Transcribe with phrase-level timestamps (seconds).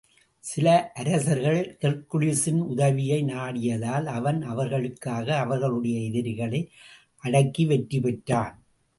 [0.43, 0.91] சில
[0.93, 6.61] அரசர்கள் ஹெர்க்குலிஸின் உதவியை நாடியதால், அவன் அவர்களுக்காக அவர்களுடைய எதிரிகளை
[7.23, 8.55] அடக்கி வெற்றி பெற்றான்.